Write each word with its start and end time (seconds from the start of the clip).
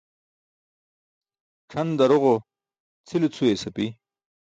C̣ʰan 1.69 1.89
daroġo 1.97 2.35
cʰile 3.07 3.27
cʰuyas 3.35 3.63
api. 3.69 3.85